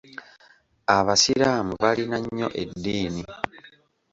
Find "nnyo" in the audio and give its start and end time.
2.23-2.47